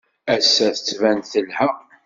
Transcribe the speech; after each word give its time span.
Ass-a, 0.35 0.67
tettban-d 0.75 1.21
telha. 1.31 1.67